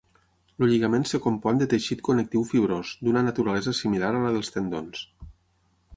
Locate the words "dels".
4.39-4.51